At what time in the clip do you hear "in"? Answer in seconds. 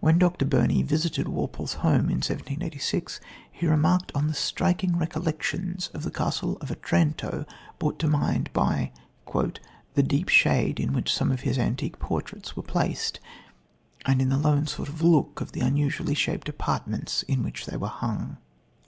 2.08-2.22, 10.80-10.94, 17.24-17.42